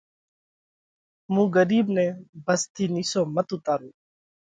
[1.33, 2.05] مُون ڳرِيٻ نئہ
[2.45, 3.89] ڀس ٿِي نِيسو مت اُوتارو۔